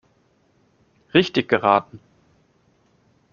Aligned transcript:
Richtig 1.13 1.47
geraten! 1.47 1.99